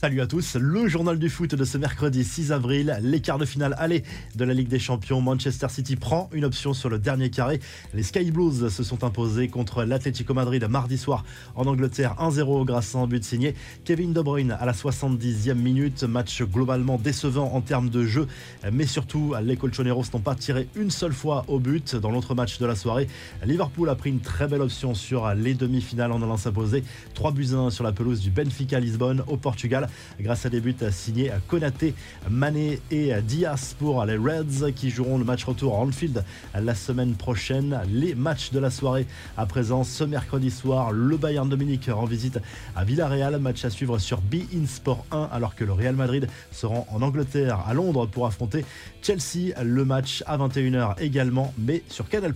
[0.00, 3.44] Salut à tous, le journal du foot de ce mercredi 6 avril, les quarts de
[3.44, 4.04] finale aller
[4.36, 5.20] de la Ligue des Champions.
[5.20, 7.58] Manchester City prend une option sur le dernier carré.
[7.94, 11.24] Les Sky Blues se sont imposés contre l'Atlético Madrid mardi soir
[11.56, 16.04] en Angleterre 1-0 grâce à un but signé Kevin De Bruyne à la 70e minute.
[16.04, 18.28] Match globalement décevant en termes de jeu,
[18.70, 21.96] mais surtout les Colchoneros n'ont pas tiré une seule fois au but.
[21.96, 23.08] Dans l'autre match de la soirée,
[23.44, 26.84] Liverpool a pris une très belle option sur les demi-finales en allant s'imposer
[27.14, 29.87] 3 buts 1 sur la pelouse du Benfica Lisbonne au Portugal
[30.20, 31.94] grâce à des buts signés Konaté,
[32.30, 36.24] Mané et Diaz pour les Reds qui joueront le match retour à Anfield
[36.54, 37.80] la semaine prochaine.
[37.90, 42.38] Les matchs de la soirée à présent ce mercredi soir, le Bayern Dominique rend visite
[42.76, 46.28] à Villarreal, match à suivre sur Be In Sport 1 alors que le Real Madrid
[46.52, 48.64] se rend en Angleterre à Londres pour affronter
[49.02, 49.54] Chelsea.
[49.62, 52.32] Le match à 21h également mais sur Canal+.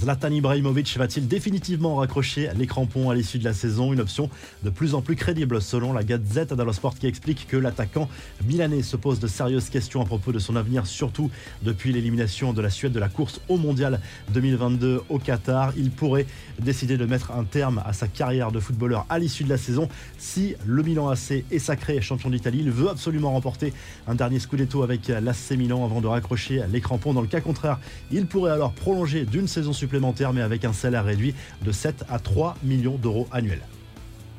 [0.00, 3.92] Zlatan Ibrahimovic va-t-il définitivement raccrocher les crampons à l'issue de la saison?
[3.92, 4.30] Une option
[4.62, 8.08] de plus en plus crédible selon la Gazette dello Sport qui explique que l'attaquant
[8.46, 11.32] milanais se pose de sérieuses questions à propos de son avenir, surtout
[11.64, 14.00] depuis l'élimination de la Suède de la course au mondial
[14.34, 15.72] 2022 au Qatar.
[15.76, 16.26] Il pourrait
[16.60, 19.88] décider de mettre un terme à sa carrière de footballeur à l'issue de la saison
[20.16, 22.60] si le Milan AC est sacré champion d'Italie.
[22.60, 23.72] Il veut absolument remporter
[24.06, 27.14] un dernier scudetto avec l'AC Milan avant de raccrocher les crampons.
[27.14, 27.80] Dans le cas contraire,
[28.12, 29.87] il pourrait alors prolonger d'une saison supplémentaire
[30.32, 33.62] mais avec un salaire réduit de 7 à 3 millions d'euros annuels.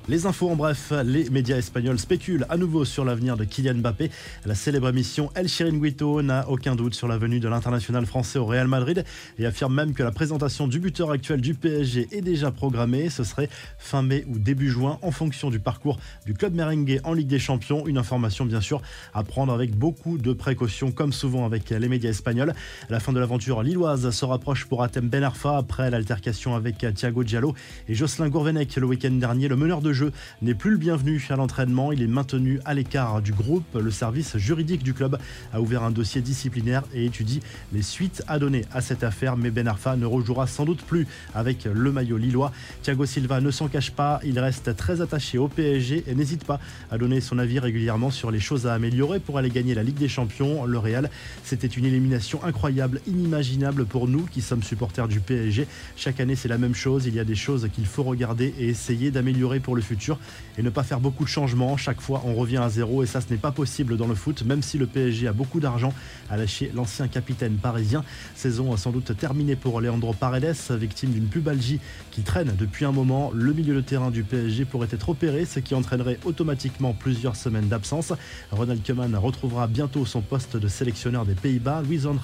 [0.09, 4.09] Les infos en bref, les médias espagnols spéculent à nouveau sur l'avenir de Kylian Mbappé.
[4.43, 8.47] La célèbre émission El Chiringuito n'a aucun doute sur la venue de l'international français au
[8.47, 9.05] Real Madrid
[9.37, 13.11] et affirme même que la présentation du buteur actuel du PSG est déjà programmée.
[13.11, 17.13] Ce serait fin mai ou début juin en fonction du parcours du club merengue en
[17.13, 17.85] Ligue des Champions.
[17.85, 18.81] Une information bien sûr
[19.13, 22.55] à prendre avec beaucoup de précautions comme souvent avec les médias espagnols.
[22.89, 27.23] La fin de l'aventure lilloise se rapproche pour Atem Ben Arfa après l'altercation avec Thiago
[27.23, 27.53] Diallo
[27.87, 29.47] et Jocelyn Gourvenec le week-end dernier.
[29.47, 29.98] Le meneur de jeu
[30.41, 31.91] n'est plus le bienvenu à l'entraînement.
[31.91, 33.65] Il est maintenu à l'écart du groupe.
[33.75, 35.17] Le service juridique du club
[35.53, 37.41] a ouvert un dossier disciplinaire et étudie
[37.73, 39.37] les suites à donner à cette affaire.
[39.37, 42.51] Mais Ben Arfa ne rejouera sans doute plus avec le maillot lillois.
[42.83, 44.19] Thiago Silva ne s'en cache pas.
[44.23, 46.59] Il reste très attaché au PSG et n'hésite pas
[46.91, 49.97] à donner son avis régulièrement sur les choses à améliorer pour aller gagner la Ligue
[49.97, 50.65] des Champions.
[50.65, 51.09] Le Real,
[51.43, 55.67] c'était une élimination incroyable, inimaginable pour nous qui sommes supporters du PSG.
[55.95, 57.05] Chaque année, c'est la même chose.
[57.05, 60.19] Il y a des choses qu'il faut regarder et essayer d'améliorer pour le futur
[60.57, 61.77] et ne pas faire beaucoup de changements.
[61.77, 64.43] Chaque fois, on revient à zéro et ça, ce n'est pas possible dans le foot,
[64.43, 65.93] même si le PSG a beaucoup d'argent
[66.29, 68.03] à lâcher l'ancien capitaine parisien.
[68.35, 71.79] Saison sans doute terminée pour Leandro Paredes, victime d'une pubalgie
[72.11, 73.31] qui traîne depuis un moment.
[73.33, 77.67] Le milieu de terrain du PSG pourrait être opéré, ce qui entraînerait automatiquement plusieurs semaines
[77.67, 78.13] d'absence.
[78.51, 81.83] Ronald Koeman retrouvera bientôt son poste de sélectionneur des Pays-Bas.
[81.87, 82.15] Luis Van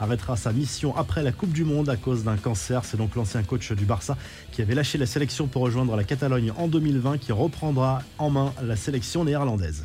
[0.00, 2.84] arrêtera sa mission après la Coupe du Monde à cause d'un cancer.
[2.84, 4.16] C'est donc l'ancien coach du Barça
[4.52, 8.52] qui avait lâché la sélection pour rejoindre la Catalogne en 2020 qui reprendra en main
[8.62, 9.84] la sélection néerlandaise.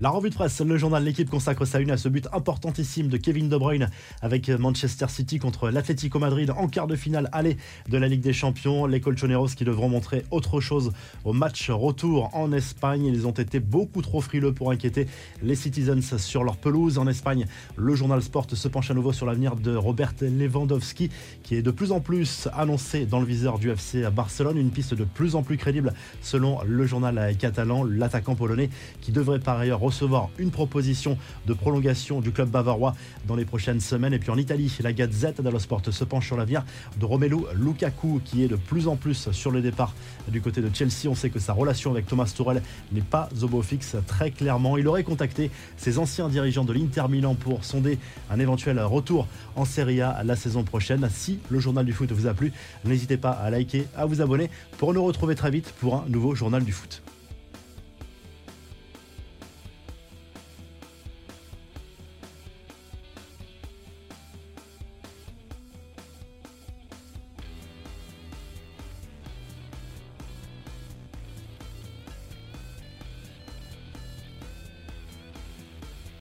[0.00, 3.16] La revue de presse, le journal L'équipe consacre sa une à ce but importantissime de
[3.16, 3.90] Kevin De Bruyne
[4.22, 7.56] avec Manchester City contre l'Atlético Madrid en quart de finale aller
[7.88, 8.86] de la Ligue des Champions.
[8.86, 10.92] Les Colchoneros qui devront montrer autre chose
[11.24, 13.06] au match retour en Espagne.
[13.06, 15.08] Ils ont été beaucoup trop frileux pour inquiéter
[15.42, 16.98] les Citizens sur leur pelouse.
[16.98, 21.10] En Espagne, le journal Sport se penche à nouveau sur l'avenir de Robert Lewandowski
[21.42, 24.58] qui est de plus en plus annoncé dans le viseur du FC à Barcelone.
[24.58, 25.92] Une piste de plus en plus crédible
[26.22, 27.82] selon le journal catalan.
[27.82, 28.70] L'attaquant polonais
[29.00, 31.16] qui devrait par ailleurs recevoir une proposition
[31.46, 32.94] de prolongation du club bavarois
[33.26, 34.12] dans les prochaines semaines.
[34.12, 36.64] Et puis en Italie, la Gazette dello Sport se penche sur l'avenir
[36.98, 39.94] de Romelu Lukaku qui est de plus en plus sur le départ
[40.28, 41.08] du côté de Chelsea.
[41.08, 42.62] On sait que sa relation avec Thomas Tuchel
[42.92, 44.76] n'est pas au beau fixe très clairement.
[44.76, 47.98] Il aurait contacté ses anciens dirigeants de l'Inter Milan pour sonder
[48.30, 49.26] un éventuel retour
[49.56, 51.08] en Serie A la saison prochaine.
[51.10, 52.52] Si le journal du foot vous a plu,
[52.84, 56.34] n'hésitez pas à liker, à vous abonner pour nous retrouver très vite pour un nouveau
[56.34, 57.02] journal du foot.